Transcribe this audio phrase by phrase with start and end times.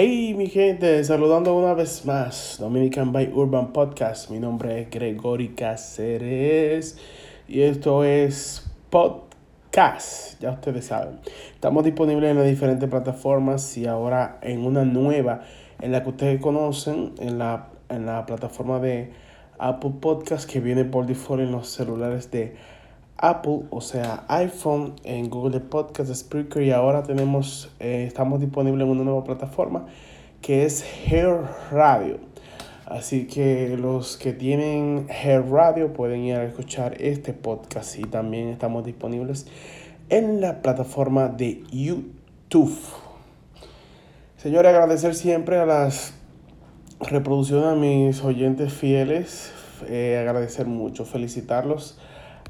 [0.00, 4.30] Hey mi gente, saludando una vez más, Dominican by Urban Podcast.
[4.30, 6.96] Mi nombre es Gregory Cáceres
[7.48, 11.18] y esto es Podcast, ya ustedes saben.
[11.52, 15.40] Estamos disponibles en las diferentes plataformas y ahora en una nueva,
[15.80, 19.10] en la que ustedes conocen, en la, en la plataforma de
[19.58, 22.54] Apple Podcast que viene por default en los celulares de
[23.18, 28.90] Apple, o sea, iPhone, en Google Podcast, Spreaker y ahora tenemos, eh, estamos disponibles en
[28.90, 29.86] una nueva plataforma
[30.40, 31.40] que es Hair
[31.72, 32.18] Radio.
[32.86, 38.48] Así que los que tienen Hair Radio pueden ir a escuchar este podcast y también
[38.48, 39.46] estamos disponibles
[40.10, 42.78] en la plataforma de YouTube.
[44.36, 46.14] Señores, agradecer siempre a las
[47.00, 49.50] reproducciones a mis oyentes fieles,
[49.88, 51.98] eh, agradecer mucho, felicitarlos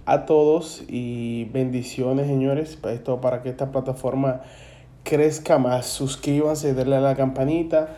[0.06, 2.78] a todos y bendiciones, señores.
[2.90, 4.42] Esto para que esta plataforma
[5.02, 5.86] crezca más.
[5.86, 7.96] Suscríbanse, denle a la campanita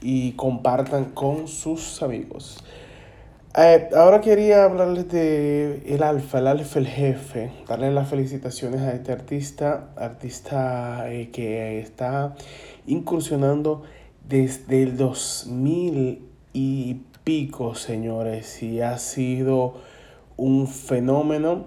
[0.00, 2.64] y compartan con sus amigos.
[3.56, 8.92] Eh, ahora quería hablarles de el alfa, el alfa, el jefe, darle las felicitaciones a
[8.92, 12.36] este artista, artista eh, que está
[12.86, 13.82] incursionando
[14.28, 19.74] desde el 2000 y pico, señores, y ha sido
[20.40, 21.66] un fenómeno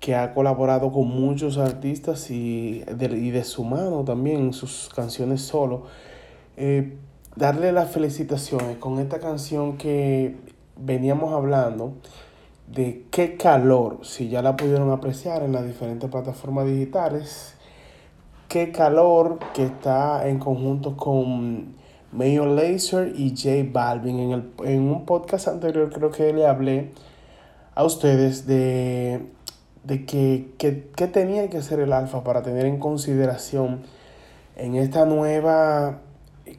[0.00, 5.42] que ha colaborado con muchos artistas y de, y de su mano también sus canciones
[5.42, 5.84] solo.
[6.56, 6.96] Eh,
[7.36, 10.36] darle las felicitaciones con esta canción que
[10.76, 11.92] veníamos hablando
[12.66, 17.54] de qué calor, si ya la pudieron apreciar en las diferentes plataformas digitales,
[18.48, 21.74] qué calor que está en conjunto con
[22.12, 24.18] Mayor Laser y J Balvin.
[24.18, 26.90] En, el, en un podcast anterior creo que le hablé
[27.74, 29.26] a ustedes de,
[29.84, 33.82] de que, que, tenía que hacer el alfa para tener en consideración
[34.56, 36.00] en esta nueva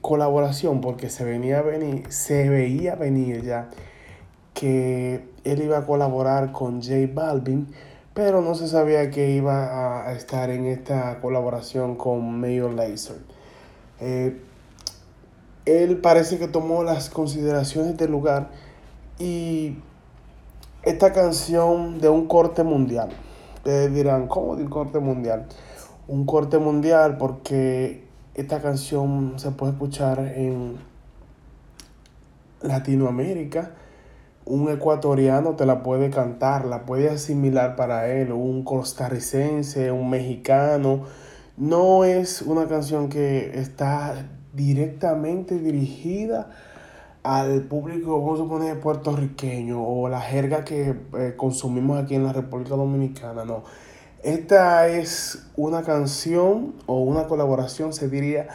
[0.01, 3.69] colaboración, porque se, venía venir, se veía venir ya
[4.53, 7.67] que él iba a colaborar con J Balvin,
[8.13, 13.17] pero no se sabía que iba a estar en esta colaboración con Mayor Laser.
[13.99, 14.41] Eh,
[15.65, 18.49] él parece que tomó las consideraciones del lugar
[19.19, 19.77] y
[20.83, 23.09] esta canción de un corte mundial.
[23.57, 25.45] Ustedes dirán, ¿cómo de un corte mundial?
[26.07, 30.77] Un corte mundial porque esta canción se puede escuchar en
[32.61, 33.73] Latinoamérica.
[34.43, 41.01] Un ecuatoriano te la puede cantar, la puede asimilar para él, un costarricense, un mexicano.
[41.57, 46.49] No es una canción que está directamente dirigida
[47.23, 52.33] al público, vamos a poner puertorriqueño o la jerga que eh, consumimos aquí en la
[52.33, 53.63] República Dominicana, no.
[54.23, 58.47] Esta es una canción o una colaboración, se diría,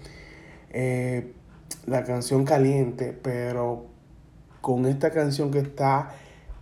[0.71, 1.33] eh,
[1.87, 3.87] la canción caliente, pero
[4.61, 6.15] con esta canción que está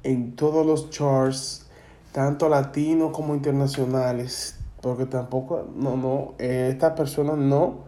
[0.03, 1.67] en todos los charts,
[2.13, 7.81] tanto latinos como internacionales, porque tampoco, no, no, eh, estas personas no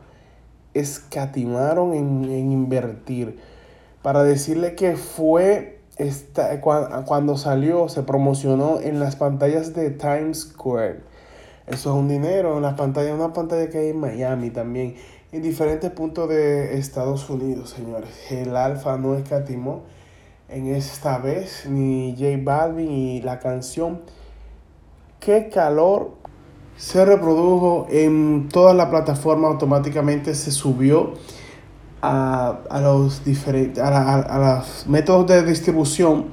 [0.74, 3.38] escatimaron en, en invertir.
[4.02, 11.00] Para decirle que fue esta, cuando salió, se promocionó en las pantallas de Times Square.
[11.66, 14.96] Eso es un dinero en las pantallas, una pantalla que hay en Miami también.
[15.32, 18.10] en diferentes puntos de Estados Unidos, señores.
[18.30, 19.82] El Alfa no escatimó
[20.48, 24.02] en esta vez, ni J Balvin y la canción
[25.20, 26.12] Qué calor
[26.76, 31.14] se reprodujo en todas las plataformas, automáticamente se subió
[32.02, 36.26] a, los diferentes a, los métodos de distribución.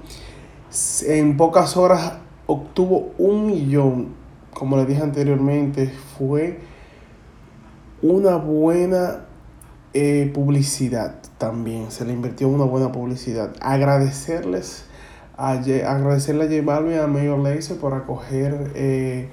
[1.06, 2.14] En pocas horas
[2.48, 4.16] obtuvo un millón,
[4.54, 6.60] como les dije anteriormente, fue
[8.02, 9.26] una buena
[9.94, 11.92] eh, publicidad también.
[11.92, 13.54] Se le invirtió una buena publicidad.
[13.62, 14.86] Agradecerles
[15.38, 19.30] a, agradecerle a J a Mayor Lazer por acoger eh,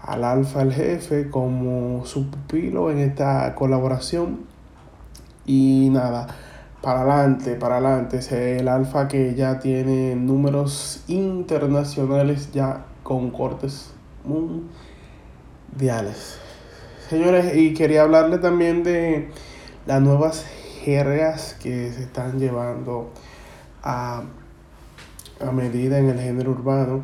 [0.00, 4.53] al Alfa el Jefe como su pupilo en esta colaboración.
[5.46, 6.26] Y nada,
[6.80, 8.20] para adelante, para adelante.
[8.58, 13.92] El Alfa que ya tiene números internacionales ya con cortes
[15.72, 16.38] mundiales.
[17.08, 19.28] Señores, y quería hablarle también de
[19.86, 20.44] las nuevas
[20.82, 23.10] jergas que se están llevando
[23.82, 24.22] a,
[25.40, 27.02] a medida en el género urbano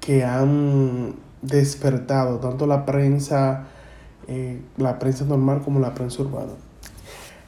[0.00, 3.66] que han despertado tanto la prensa,
[4.28, 6.52] eh, la prensa normal como la prensa urbana.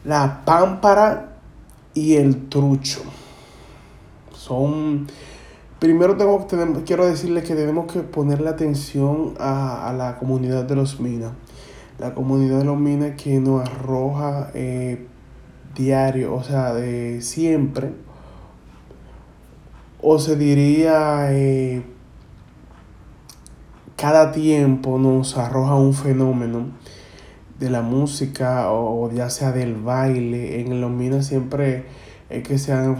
[0.04, 1.36] La pámpara
[1.94, 3.02] y el trucho.
[4.34, 5.06] Son
[5.82, 6.46] Primero tengo,
[6.86, 11.32] quiero decirles que tenemos que ponerle atención a, a la comunidad de los minas.
[11.98, 15.08] La comunidad de los minas que nos arroja eh,
[15.74, 17.90] diario, o sea, de siempre,
[20.00, 21.82] o se diría eh,
[23.96, 26.66] cada tiempo nos arroja un fenómeno
[27.62, 30.60] de la música o ya sea del baile.
[30.60, 31.84] En los minas siempre
[32.28, 32.96] es que se han,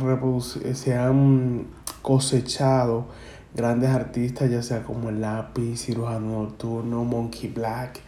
[0.75, 1.67] se han
[2.00, 3.06] cosechado
[3.55, 8.00] grandes artistas, ya sea como el lápiz, cirujano nocturno, Monkey Black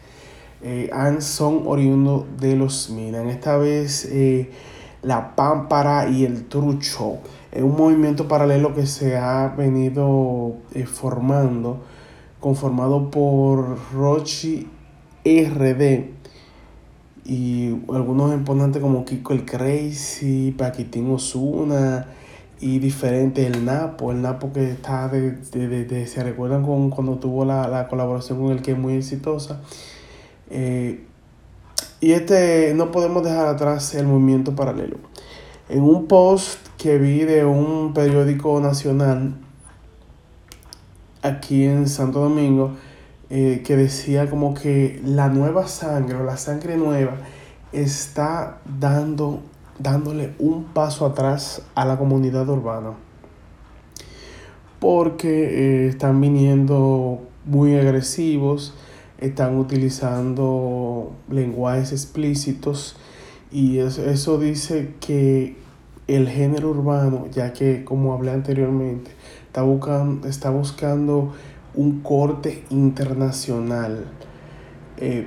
[0.63, 3.27] eh, son oriundos de los Minas.
[3.27, 4.51] Esta vez eh,
[5.03, 7.19] la pámpara y el trucho
[7.53, 11.83] es un movimiento paralelo que se ha venido eh, formando,
[12.41, 14.69] conformado por Rochi
[15.25, 16.24] RD
[17.25, 22.07] y algunos exponentes como Kiko el Crazy, Paquitín Osuna
[22.61, 27.67] y diferentes, el Napo, el Napo que está de, se recuerdan con cuando tuvo la,
[27.69, 29.61] la colaboración con el que es muy exitosa.
[30.51, 31.05] Eh,
[32.01, 34.99] y este no podemos dejar atrás el movimiento paralelo.
[35.71, 39.35] En un post que vi de un periódico nacional
[41.23, 42.73] aquí en Santo Domingo,
[43.37, 47.17] eh, que decía como que la nueva sangre o la sangre nueva
[47.73, 49.41] está dando,
[49.81, 52.93] dándole un paso atrás a la comunidad urbana.
[54.79, 58.73] Porque eh, están viniendo muy agresivos,
[59.19, 62.95] están utilizando lenguajes explícitos
[63.51, 65.57] y eso, dice que
[66.07, 69.11] el género urbano, ya que como hablé anteriormente,
[69.49, 71.33] está buscando, está buscando
[71.75, 74.07] un corte internacional.
[74.99, 75.27] Eh,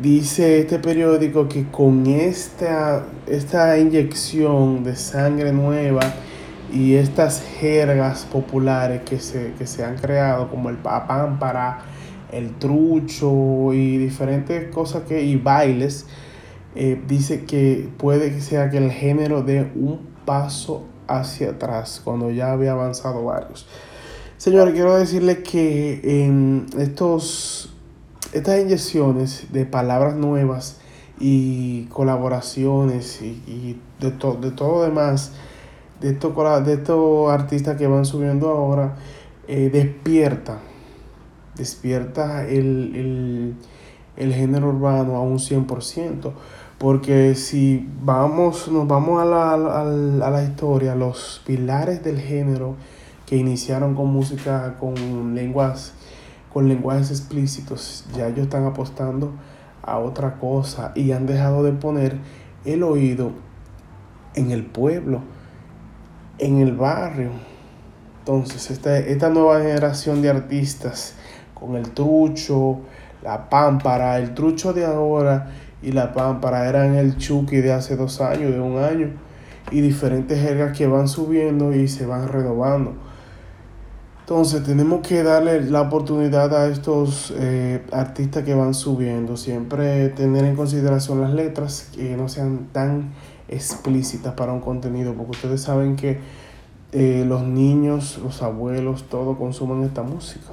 [0.00, 6.02] dice este periódico que con esta, esta inyección de sangre nueva
[6.72, 11.80] y estas jergas populares que se, que se han creado, como el papán para
[12.32, 16.06] el trucho y diferentes cosas que, y bailes,
[16.74, 22.30] eh, dice que puede que sea que el género dé un paso hacia atrás cuando
[22.30, 23.68] ya había avanzado varios.
[24.44, 27.72] Señores, quiero decirles que en estos,
[28.34, 30.80] estas inyecciones de palabras nuevas
[31.18, 35.32] y colaboraciones y, de, de todo demás,
[36.02, 38.96] de estos, de estos artistas que van subiendo ahora,
[39.48, 40.58] eh, despiertan
[41.56, 43.56] despierta el,
[44.18, 46.32] género urbano a un 100%.
[46.76, 52.76] Porque si vamos, nos vamos a la, a la historia, los pilares del género
[53.34, 55.92] que iniciaron con música con lenguas,
[56.52, 59.32] con lenguajes explícitos, ya ellos están apostando
[59.82, 62.16] a otra cosa y han dejado de poner
[62.64, 63.32] el oído
[64.36, 65.20] en el pueblo,
[66.38, 67.30] en el barrio.
[68.20, 71.16] Entonces, esta, esta nueva generación de artistas
[71.54, 72.82] con el trucho,
[73.20, 75.50] la pámpara, el trucho de ahora
[75.82, 79.10] y la pámpara eran el chuki de hace dos años, de un año,
[79.72, 83.03] y diferentes jergas que van subiendo y se van renovando.
[84.24, 90.46] Entonces tenemos que darle la oportunidad a estos eh, artistas que van subiendo, siempre tener
[90.46, 93.12] en consideración las letras que no sean tan
[93.48, 96.20] explícitas para un contenido, porque ustedes saben que
[96.92, 100.52] eh, los niños, los abuelos, todos consumen esta música.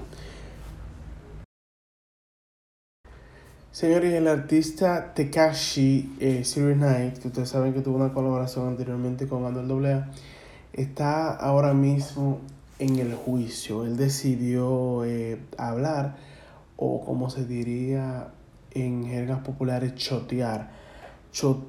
[3.71, 9.45] Señores, el artista Tekashi eh, Knight, que ustedes saben que tuvo una colaboración anteriormente con
[9.45, 10.09] Anuel AA,
[10.73, 12.41] está ahora mismo
[12.81, 13.85] en el juicio.
[13.85, 16.17] Él decidió eh, hablar,
[16.77, 18.33] o como se diría
[18.71, 20.71] en jergas populares, chotear.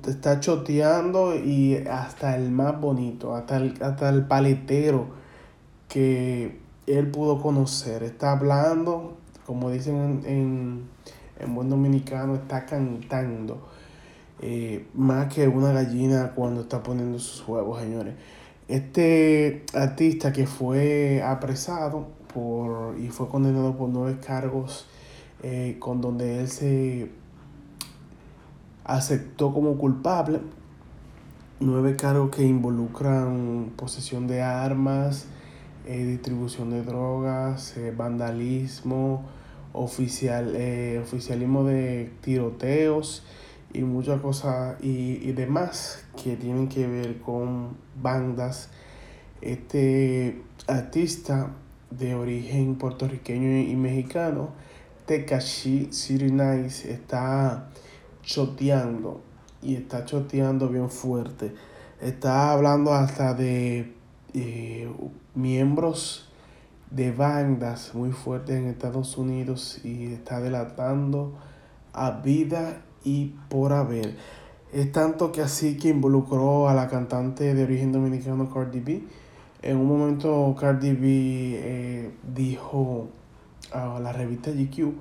[0.08, 5.08] está choteando y hasta el más bonito, hasta el, hasta el paletero
[5.88, 8.02] que él pudo conocer.
[8.04, 10.88] Está hablando, como dicen en,
[11.38, 13.68] en, buen dominicano, está cantando.
[14.40, 18.14] Eh, más que una gallina cuando está poniendo sus huevos, señores.
[18.72, 24.86] Este artista que fue apresado por, y fue condenado por nueve cargos
[25.42, 27.10] eh, con donde él se
[28.84, 30.40] aceptó como culpable,
[31.60, 35.26] nueve cargos que involucran posesión de armas,
[35.86, 39.22] eh, distribución de drogas, eh, vandalismo,
[39.74, 40.56] oficial,
[41.02, 43.22] oficialismo de tiroteos
[43.72, 48.70] y muchas cosas y, y, demás que tienen que ver con bandas.
[49.40, 51.50] Este artista
[51.90, 54.50] de origen puertorriqueño y mexicano,
[55.06, 57.70] Tekashi City Nice, está
[58.22, 59.20] choteando
[59.62, 61.52] y está choteando bien fuerte.
[62.00, 63.94] Está hablando hasta de
[64.34, 64.90] eh,
[65.34, 66.28] miembros
[66.90, 71.34] de bandas muy fuertes en Estados Unidos y está delatando
[71.92, 74.16] a vida y por haber.
[74.72, 79.02] Es tanto que así que involucró a la cantante de origen dominicano Cardi B.
[79.60, 83.08] En un momento Cardi B eh, dijo
[83.72, 84.92] a la revista GQ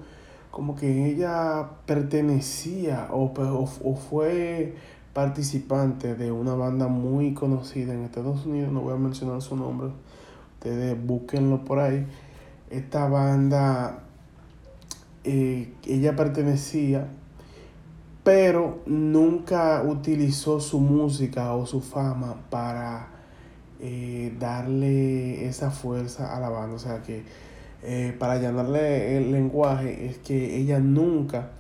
[0.52, 4.76] como que ella pertenecía o, o, fue
[5.14, 9.92] participante de una banda muy conocida en Estados Unidos, no voy a mencionar su nombre,
[10.56, 12.06] ustedes búsquenlo por ahí.
[12.70, 14.04] Esta banda,
[15.24, 17.08] eh, ella pertenecía
[18.24, 23.08] pero nunca utilizó su música o su fama para
[23.80, 26.76] eh, darle esa fuerza a la banda.
[26.76, 27.24] O sea que
[27.84, 31.52] eh, para llenarle el lenguaje es que ella nunca,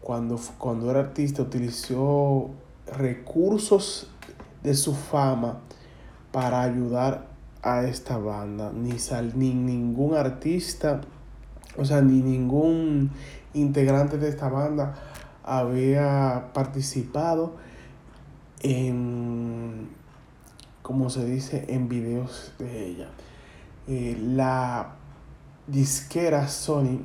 [0.00, 2.50] cuando, cuando era artista, utilizó
[2.98, 4.10] recursos
[4.64, 5.60] de su fama
[6.32, 7.28] para ayudar
[7.62, 8.72] a esta banda.
[8.72, 11.02] Ni, sal, ni ningún artista,
[11.78, 13.12] o sea, ni ningún
[13.52, 14.94] integrante de esta banda
[15.44, 17.54] había participado
[18.62, 19.88] en,
[20.82, 23.10] como se dice, en videos de ella.
[23.86, 24.96] Eh, la
[25.66, 27.00] disquera Sony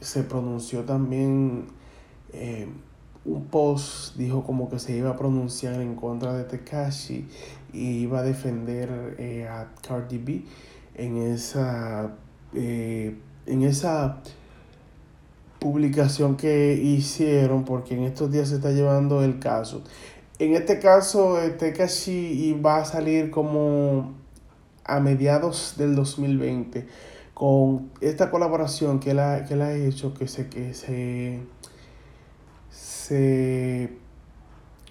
[0.00, 1.66] se pronunció también
[2.32, 2.68] eh,
[3.26, 7.28] un post, dijo como que se iba a pronunciar en contra de Tekashi
[7.72, 10.44] y iba a defender eh, a Cardi B
[10.94, 12.14] en esa,
[12.54, 14.22] en esa
[15.64, 19.82] publicación que hicieron, porque en estos días se está llevando el caso.
[20.38, 24.12] En este caso, este casi va a salir como
[24.84, 26.86] a mediados del 2020
[27.32, 31.40] con esta colaboración que él ha, que ha hecho, que se, que se,
[32.70, 33.90] se,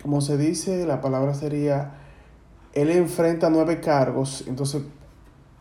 [0.01, 1.97] como se dice, la palabra sería,
[2.73, 4.81] él enfrenta nueve cargos, entonces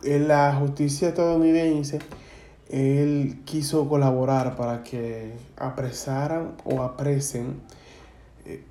[0.03, 1.99] en la justicia estadounidense
[2.69, 7.61] él quiso colaborar para que apresaran o apresen
[8.45, 8.63] eh,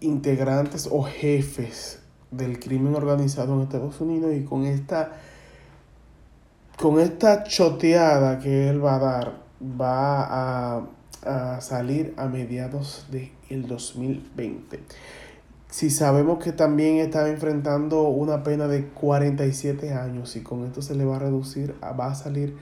[0.00, 2.00] integrantes o jefes
[2.30, 5.12] del crimen organizado en Estados Unidos y con esta
[6.80, 10.86] con esta choteada que él va a dar va a,
[11.24, 14.80] a salir a mediados del 2020.
[15.70, 20.94] Si sabemos que también estaba enfrentando una pena de 47 años y con esto se
[20.94, 22.56] le va a reducir, va a salir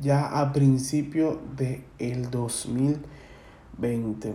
[0.00, 4.34] ya a principio del el 2020.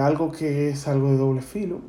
[0.00, 1.80] algo que es algo de doble filo.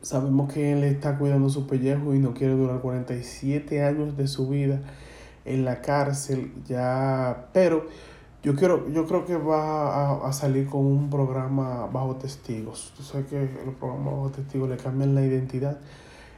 [0.00, 4.48] Sabemos que él está cuidando su pellejo y no quiere durar 47 años de su
[4.48, 4.80] vida
[5.44, 7.86] en la cárcel ya, pero
[8.42, 12.92] yo quiero, yo creo que va a, salir con un programa bajo testigos.
[12.96, 15.78] Tú sabes que los programas bajo testigos le cambian la identidad.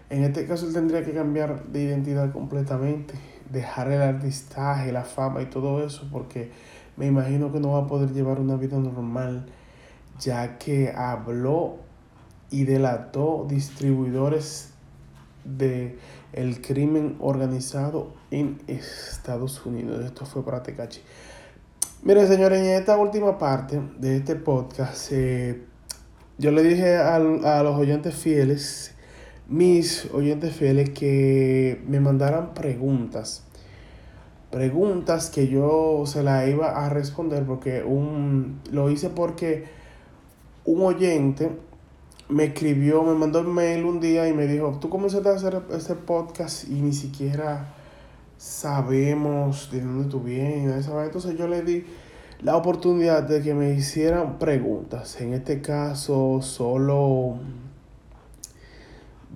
[0.08, 3.14] En este caso él tendría que cambiar de identidad completamente
[3.50, 6.50] dejar el artistaje, la fama y todo eso, porque
[6.96, 9.46] me imagino que no va a poder llevar una vida normal,
[10.18, 11.76] ya que habló
[12.50, 14.72] y delató distribuidores
[15.44, 15.98] de
[16.62, 20.04] crimen organizado en Estados Unidos.
[20.04, 21.00] Esto fue para Tecachi.
[22.02, 25.64] Miren, señores, en esta última parte de este podcast, eh,
[26.38, 28.94] yo le dije a, a los oyentes fieles
[29.50, 33.44] mis oyentes fieles que me mandaran preguntas
[34.50, 39.64] preguntas que yo se la iba a responder porque un, lo hice porque
[40.64, 41.50] un oyente
[42.28, 45.62] me escribió, me mandó un mail un día y me dijo, tú comenzaste a hacer
[45.72, 47.74] este podcast y ni siquiera
[48.36, 50.88] sabemos de dónde tú vienes.
[50.88, 51.84] Entonces yo le di
[52.40, 55.20] la oportunidad de que me hicieran preguntas.
[55.20, 57.38] En este caso solo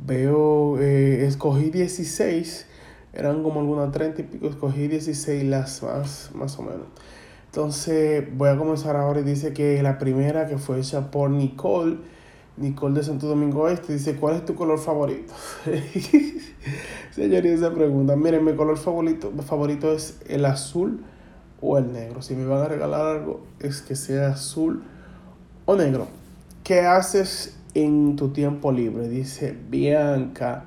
[0.07, 2.67] veo, eh, escogí 16,
[3.13, 6.87] eran como algunas 30 y pico, escogí 16 las más, más o menos.
[7.47, 11.99] Entonces voy a comenzar ahora y dice que la primera que fue hecha por Nicole,
[12.57, 15.33] Nicole de Santo Domingo Este, dice, ¿cuál es tu color favorito?
[17.13, 18.17] Señoría, esa pregunta.
[18.17, 21.05] Miren, mi color favorito, favorito es el azul
[21.61, 22.23] o el negro.
[22.23, 24.83] Si me van a regalar algo, es que sea azul
[25.65, 26.09] o negro.
[26.65, 29.09] ¿Qué haces en tu tiempo libre?
[29.09, 30.67] Dice Bianca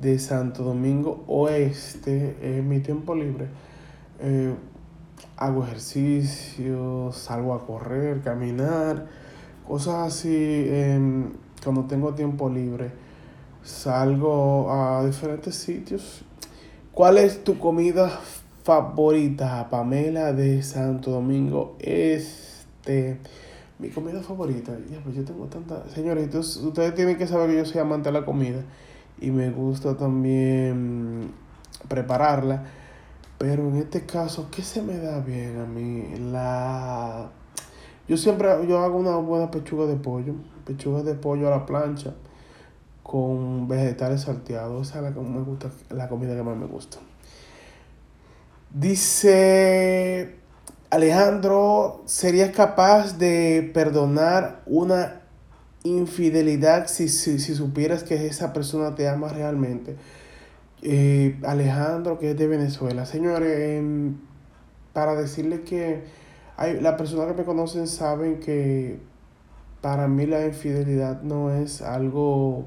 [0.00, 2.36] de Santo Domingo Oeste.
[2.40, 3.46] En mi tiempo libre
[4.20, 4.54] eh,
[5.36, 9.06] hago ejercicio, salgo a correr, caminar,
[9.66, 10.66] cosas así.
[11.62, 12.90] cuando tengo tiempo libre,
[13.62, 16.22] salgo a diferentes sitios.
[16.92, 18.10] ¿Cuál es tu comida
[18.64, 23.18] favorita, Pamela de Santo Domingo Este.
[23.78, 25.86] Mi comida favorita, ya pues yo tengo tanta...
[25.90, 28.62] Señores, ustedes tienen que saber que yo soy amante de la comida
[29.20, 31.30] y me gusta también
[31.88, 32.64] prepararla.
[33.38, 36.04] Pero en este caso, ¿qué se me da bien a mí?
[36.32, 37.30] La...
[38.08, 42.14] Yo siempre yo hago una buena pechuga de pollo, pechuga de pollo a la plancha
[43.02, 44.88] con vegetales salteados.
[44.88, 46.98] Esa es la que me gusta, la comida que más me gusta.
[48.72, 50.36] Dice
[50.96, 55.20] Alejandro, ¿serías capaz de perdonar una
[55.82, 59.96] infidelidad si, si, supieras que esa persona te ama realmente?
[60.80, 63.04] Eh, Alejandro, que es de Venezuela.
[63.04, 64.16] Señores, em,
[64.94, 66.04] para decirle que
[66.56, 68.98] hay, las personas que me conocen saben que
[69.82, 72.64] para mí la infidelidad no es algo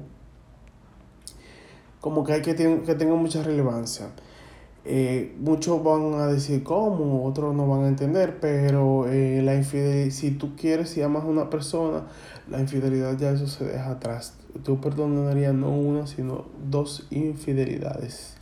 [2.00, 4.06] como que hay que, que tenga mucha relevancia.
[4.84, 10.10] Eh, muchos van a decir cómo, otros no van a entender, pero eh, la infidelidad,
[10.10, 12.06] si tú quieres, si amas a una persona,
[12.48, 14.34] la infidelidad ya eso se deja atrás.
[14.64, 18.34] Tú perdonarías no una, sino dos infidelidades.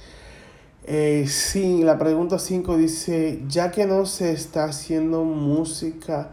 [0.85, 6.31] Eh, sí, la pregunta 5 dice, ya que no se está haciendo música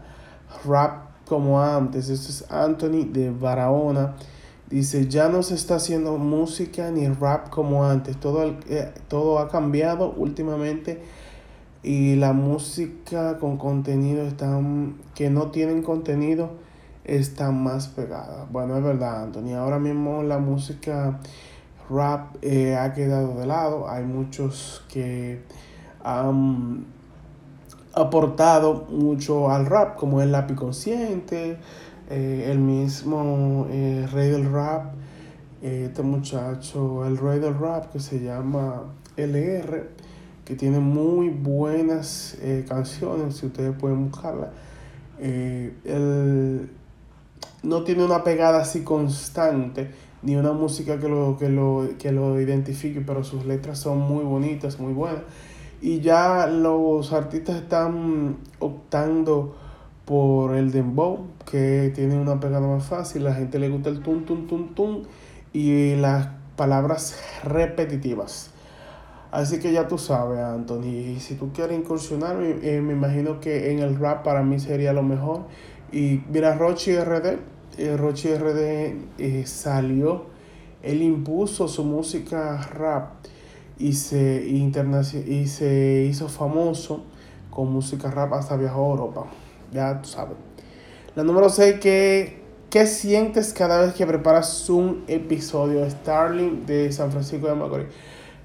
[0.64, 4.14] rap como antes, esto es Anthony de Barahona.
[4.70, 8.16] Dice, ya no se está haciendo música ni rap como antes.
[8.18, 11.02] Todo, eh, todo ha cambiado últimamente.
[11.84, 16.50] Y la música con contenido están, que no tienen contenido
[17.04, 18.46] está más pegada.
[18.50, 19.54] Bueno, es verdad, Anthony.
[19.54, 21.20] Ahora mismo la música
[21.88, 23.88] rap eh, ha quedado de lado.
[23.88, 25.42] Hay muchos que
[26.02, 26.86] han
[27.94, 31.58] aportado mucho al rap, como el lápiz consciente
[32.08, 34.94] eh, el mismo eh, rey del rap,
[35.62, 38.84] eh, este muchacho, el rey del rap que se llama
[39.16, 39.90] LR,
[40.44, 42.38] que tiene muy buenas
[42.68, 44.52] canciones, si ustedes pueden buscarla.
[45.18, 46.70] él
[47.64, 49.90] no tiene una pegada así constante,
[50.22, 54.22] ni una música que lo, que, lo, que lo identifique, pero sus letras son muy
[54.22, 55.22] bonitas, muy buenas.
[55.82, 59.56] Y ya los artistas están optando
[60.06, 64.24] por el dembow, que tiene una pegada más fácil, la gente le gusta el tum,
[64.24, 65.02] tum, tum, tum,
[65.52, 68.52] y las palabras repetitivas.
[69.32, 73.80] Así que ya tú sabes, Anthony, si tú quieres incursionar, eh, me imagino que en
[73.80, 75.46] el rap para mí sería lo mejor.
[75.90, 77.38] Y mira, Rochi RD,
[77.76, 80.26] eh, Rochi RD eh, salió,
[80.82, 83.26] él impuso su música rap
[83.76, 87.04] y se, y se hizo famoso
[87.50, 89.26] con música rap hasta viajó a Europa
[89.72, 90.36] ya tú sabes.
[91.14, 97.10] La número 6, ¿qué, ¿qué sientes cada vez que preparas un episodio Starling de San
[97.10, 97.86] Francisco de Macorís?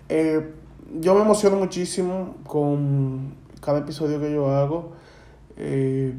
[0.10, 0.54] Eh,
[1.00, 4.94] yo me emociono muchísimo con cada episodio que yo hago.
[5.58, 6.14] Eh,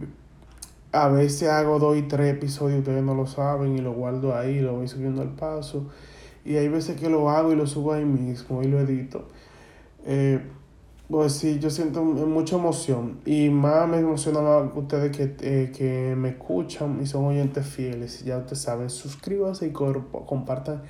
[0.92, 4.60] a veces hago dos y tres episodios, ustedes no lo saben, y lo guardo ahí,
[4.60, 5.86] lo voy subiendo al paso.
[6.44, 9.26] Y hay veces que lo hago y lo subo ahí mismo y lo edito.
[10.04, 10.40] Eh,
[11.12, 14.40] pues sí, yo siento mucha emoción y más me emociona
[14.74, 18.24] ustedes que, eh, que me escuchan y son oyentes fieles.
[18.24, 20.80] Ya ustedes saben, suscríbanse y compartan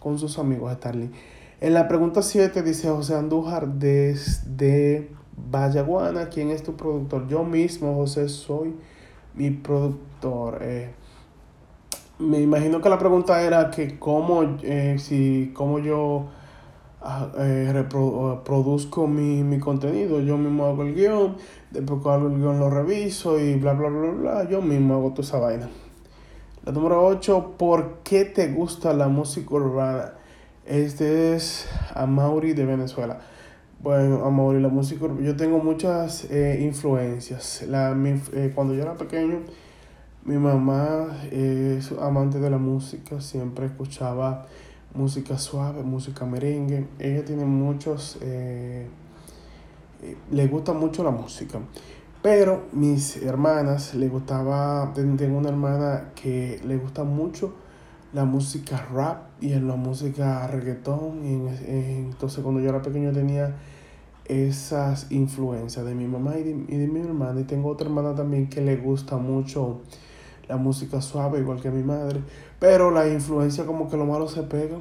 [0.00, 1.12] con sus amigos Starling.
[1.60, 7.28] En la pregunta 7 dice José Andújar desde Vallaguana, ¿quién es tu productor?
[7.28, 8.74] Yo mismo, José, soy
[9.34, 10.58] mi productor.
[10.60, 10.90] Eh,
[12.18, 16.30] me imagino que la pregunta era que cómo, eh, si, cómo yo
[17.38, 17.84] eh,
[18.44, 21.36] produzco mi, mi, contenido, yo mismo hago el guion,
[21.70, 25.10] después que hago el guion lo reviso y bla, bla, bla, bla, yo mismo hago
[25.10, 25.68] toda esa vaina.
[26.64, 30.12] La número 8, ¿por qué te gusta la música urbana?
[30.66, 33.20] Este es Amaury de Venezuela.
[33.80, 37.64] Bueno, Amaury, la música urbana, yo tengo muchas eh, influencias.
[37.68, 37.96] La,
[38.32, 39.38] eh, cuando yo era pequeño,
[40.24, 44.46] mi mamá es amante de la música, siempre escuchaba
[44.94, 46.86] música suave, música merengue.
[46.98, 48.86] Ella tiene muchos, eh,
[50.30, 51.60] le gusta mucho la música.
[52.22, 57.54] Pero mis hermanas le gustaba, tengo una hermana que le gusta mucho
[58.12, 61.24] la música rap y en la música reggaetón.
[61.24, 61.34] Y
[62.00, 63.56] entonces cuando yo era pequeño tenía
[64.24, 67.40] esas influencias de mi mamá y de, y de mi hermana.
[67.40, 69.80] Y tengo otra hermana también que le gusta mucho
[70.48, 72.20] la música suave, igual que mi madre.
[72.58, 74.78] Pero la influencia como que lo malo se pega.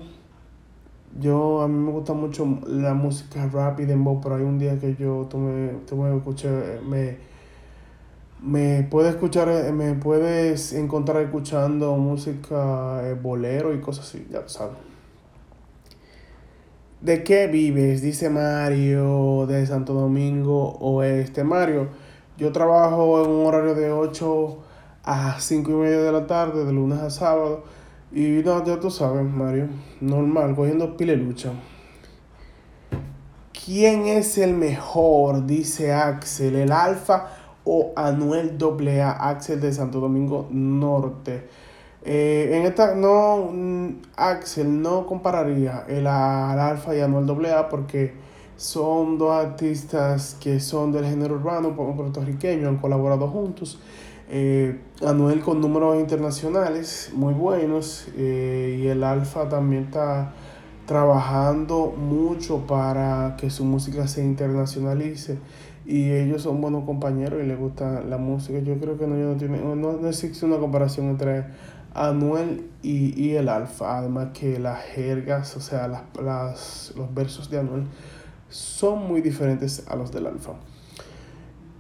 [1.20, 4.80] Yo, a mí me gusta mucho la música rap y dembow, pero hay un día
[4.80, 5.80] que yo tuve
[6.16, 6.50] escuché,
[6.88, 7.18] me,
[8.42, 14.78] me puedes escuchar, me puedes encontrar escuchando música eh, bolero y cosas así, ya sabes.
[17.02, 18.02] ¿De qué vives?
[18.02, 21.44] Dice Mario de Santo Domingo Oeste.
[21.44, 21.90] Mario,
[22.38, 24.58] yo trabajo en un horario de 8
[25.08, 27.64] a 5 y media de la tarde, de lunes a sábado.
[28.12, 29.70] Y no, ya tú sabes, Mario,
[30.02, 31.54] normal, cogiendo pile lucha.
[33.66, 35.46] ¿Quién es el mejor?
[35.46, 37.30] Dice Axel, el Alfa
[37.64, 41.48] o Anuel AA, Axel de Santo Domingo Norte.
[42.04, 43.50] Eh, en esta, no,
[44.18, 48.14] Axel no compararía el, el Alfa y Anuel AA porque
[48.58, 53.80] son dos artistas que son del género urbano puertorriqueño, han colaborado juntos.
[54.30, 60.34] Eh, Anuel con números internacionales muy buenos eh, y el Alfa también está
[60.86, 65.38] trabajando mucho para que su música se internacionalice
[65.86, 68.60] y ellos son buenos compañeros y les gusta la música.
[68.60, 71.46] Yo creo que no, no, tiene, no, no existe una comparación entre
[71.94, 77.50] Anuel y, y el Alfa, además que las jergas, o sea, las, las, los versos
[77.50, 77.84] de Anuel
[78.50, 80.54] son muy diferentes a los del Alfa.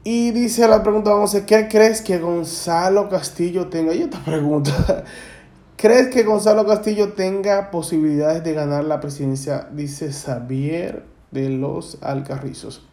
[0.03, 3.93] Y dice la pregunta, vamos a ¿qué crees que Gonzalo Castillo tenga?
[3.93, 5.03] Y esta pregunta,
[5.77, 9.67] ¿crees que Gonzalo Castillo tenga posibilidades de ganar la presidencia?
[9.71, 12.87] Dice Xavier de los Alcarrizos.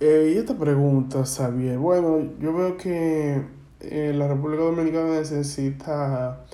[0.00, 3.40] Eh, y esta pregunta, Xavier, bueno, yo veo que
[3.78, 6.44] eh, la República Dominicana necesita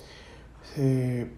[0.77, 1.31] eh,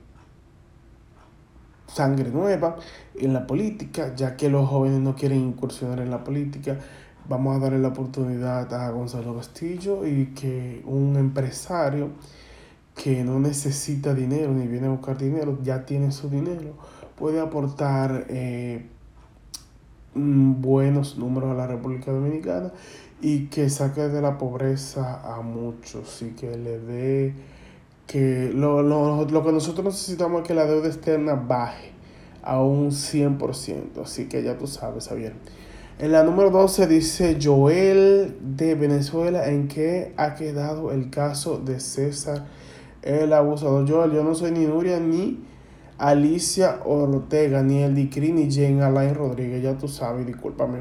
[1.88, 2.78] sangre nueva
[3.15, 6.80] en la política, ya que los jóvenes no quieren incursionar en la política
[7.28, 12.10] vamos a darle la oportunidad a Gonzalo Castillo y que un empresario
[12.96, 16.74] que no necesita dinero ni viene a buscar dinero, ya tiene su dinero,
[17.16, 18.86] puede aportar eh,
[20.14, 22.72] buenos números a la República Dominicana
[23.22, 27.34] y que saque de la pobreza a muchos y que le dé
[28.08, 31.92] que lo, lo, lo que nosotros necesitamos es que la deuda externa baje
[32.44, 35.34] a un 100%, así que ya tú sabes, Javier.
[36.02, 41.80] En la número 12 dice Joel de Venezuela, ¿en qué ha quedado el caso de
[41.80, 42.46] César
[43.04, 43.88] el abusador?
[43.88, 45.46] Joel, yo no soy ni Nuria ni
[46.00, 50.80] Alicia Ortega, ni el Dicri, ni Jane Alain Rodríguez, ya tú sabes, discúlpame.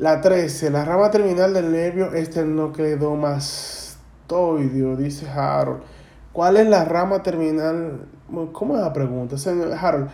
[0.00, 5.82] La 13, la rama terminal del nervio esternocleidomastoideo, dice Harold.
[6.32, 8.08] ¿Cuál es la rama terminal?
[8.52, 9.36] ¿Cómo es la pregunta?
[9.80, 10.08] Harold,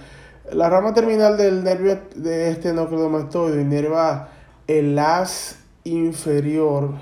[0.54, 3.08] la rama terminal del nervio de este núcleo
[3.60, 4.28] inerva
[4.66, 6.94] el as inferior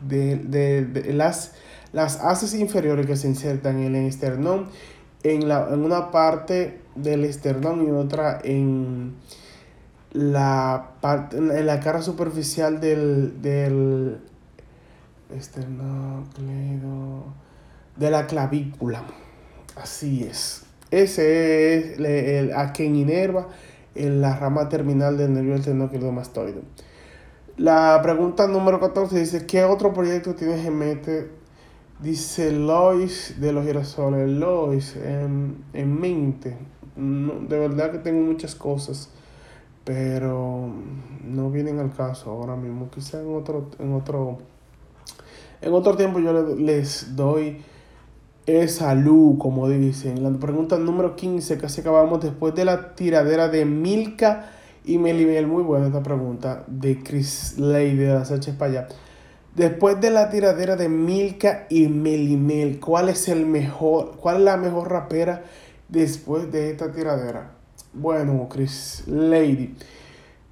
[0.00, 1.52] de, las,
[1.92, 4.68] las haces inferiores que se insertan en el esternón
[5.22, 9.16] en, la, en una parte del esternón y otra en
[10.12, 14.18] la parte en la cara superficial del, del
[17.96, 19.04] de la clavícula.
[19.76, 20.64] Así es.
[20.90, 23.48] Ese es el, a quien inerva
[23.94, 26.62] en la rama terminal del nervio esternocleidomastoide.
[27.56, 31.30] La pregunta número 14 dice, ¿qué otro proyecto tienes en mente?
[32.00, 34.28] Dice Lois de los girasoles.
[34.28, 36.56] Lois, en, en mente.
[36.96, 39.10] de verdad que tengo muchas cosas,
[39.84, 40.70] pero
[41.24, 42.90] no vienen al caso ahora mismo.
[42.90, 44.38] Quizá en otro, en otro,
[45.60, 47.62] en otro tiempo yo les doy
[48.68, 50.22] salud, como dicen.
[50.22, 54.50] La pregunta número 15, casi acabamos después de la tiradera de Milka
[54.84, 55.46] y Melimel.
[55.46, 58.88] Muy buena esta pregunta de Chris Ley de las H para allá.
[59.54, 64.56] Después de la tiradera de Milka y Melimel, ¿cuál es el mejor, cuál es la
[64.56, 65.44] mejor rapera
[65.88, 67.60] después de esta tiradera?
[67.92, 69.74] bueno, Chris Lady.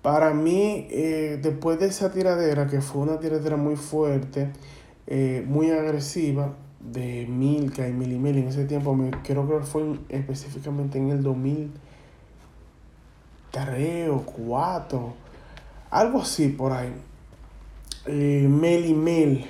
[0.03, 4.51] Para mí, eh, después de esa tiradera, que fue una tiradera muy fuerte,
[5.07, 10.99] eh, muy agresiva, de Milka y Milimel en ese tiempo, me, creo que fue específicamente
[10.99, 15.15] en el 2003 o 4,
[15.91, 16.93] algo así por ahí.
[18.07, 19.45] Eh, Mel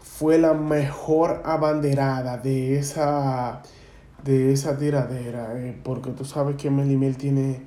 [0.00, 3.62] fue la mejor abanderada de esa,
[4.24, 7.60] de esa tiradera, eh, porque tú sabes que Mel Mel tiene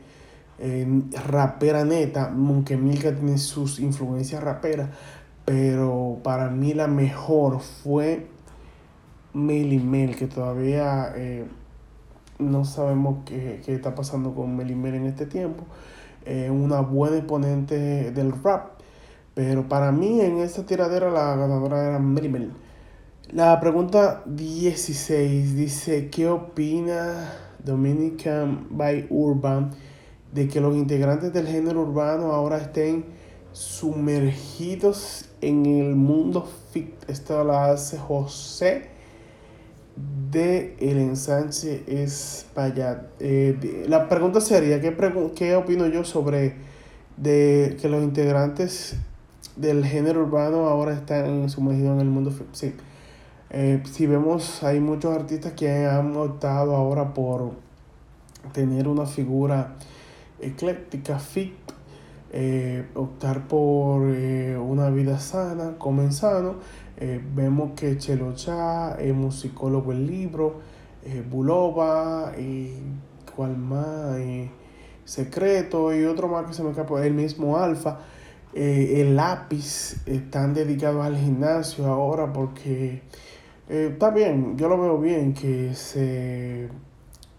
[0.59, 0.85] eh,
[1.25, 4.89] rapera neta, aunque Milka tiene sus influencias raperas,
[5.45, 8.27] pero para mí la mejor fue
[9.33, 11.45] Mel Mel, que todavía eh,
[12.39, 15.65] no sabemos qué, qué, está pasando con Mel Mel en este tiempo.
[16.49, 18.81] una buena exponente del rap
[19.33, 22.51] pero para mí en esta tiradera la ganadora era Mel.
[23.31, 27.31] La pregunta 16 dice, ¿qué opina
[27.63, 29.71] Dominican by Urban
[30.33, 33.05] de que los integrantes del género urbano ahora estén
[33.53, 36.93] sumergidos en el mundo fit?
[37.07, 38.89] Esto la hace José
[40.31, 43.03] de El Ensanche Espaillat.
[43.19, 44.95] Eh, la pregunta sería, ¿qué,
[45.35, 46.55] ¿qué opino yo sobre
[47.17, 48.95] de que los integrantes
[49.55, 52.73] del género urbano ahora están sumergidos en el mundo sí.
[53.49, 57.51] Eh, si vemos, hay muchos artistas que han optado ahora por
[58.53, 59.75] tener una figura
[60.39, 61.53] ecléctica, fit,
[62.31, 66.55] eh, optar por eh, una vida sana, comen sano.
[67.35, 70.61] Vemos que Chelo Cha, musicólogo el libro,
[71.29, 72.73] Bulova, y
[73.35, 74.17] cual más,
[75.05, 77.99] Secreto y otro más que se me escapa, el mismo Alfa.
[78.53, 83.01] Eh, el lápiz están dedicados al gimnasio ahora porque
[83.69, 86.69] eh, está bien, yo lo veo bien que se...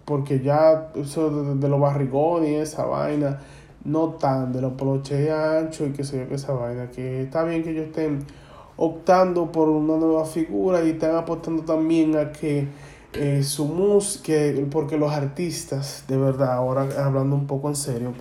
[0.06, 3.40] Porque ya eso de, los barrigones esa vaina,
[3.84, 7.44] no tan de los poloches anchos y que sé yo que esa vaina, que está
[7.44, 8.18] bien que ellos estén
[8.76, 12.68] optando por una nueva figura y están apostando también a que
[13.14, 14.32] eh, su música,
[14.70, 18.14] porque los artistas, de verdad, ahora hablando un poco en serio,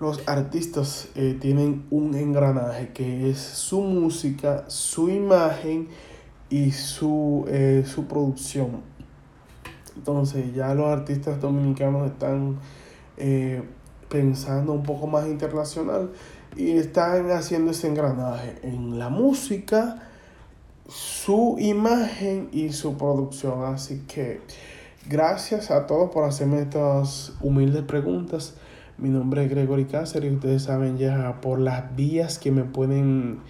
[0.00, 5.88] los artistas eh, tienen un engranaje que es su música, su imagen
[6.48, 8.80] y su, eh, su producción.
[9.94, 12.58] Entonces ya los artistas dominicanos están
[14.08, 16.10] pensando un poco más internacional
[16.56, 20.02] y están haciendo ese engranaje en la música,
[20.88, 23.64] su imagen y su producción.
[23.64, 24.40] Así que
[25.08, 28.54] gracias a todos por hacerme estas humildes preguntas.
[28.98, 33.40] Mi nombre es Gregory Cáceres y ustedes saben ya por las vías que me pueden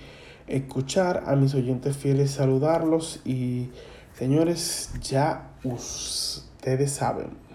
[0.47, 3.71] escuchar a mis oyentes fieles saludarlos y
[4.17, 7.50] señores ya ustedes saben